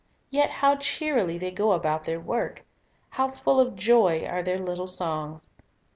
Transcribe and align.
Yet 0.31 0.49
how 0.49 0.77
cheerily 0.77 1.37
they 1.37 1.51
go 1.51 1.73
about 1.73 2.05
their 2.05 2.19
work! 2.19 2.65
how 3.11 3.27
full 3.27 3.59
of 3.59 3.75
joy 3.75 4.25
are 4.25 4.41
their 4.41 4.57
little 4.57 4.87
songs 4.87 5.51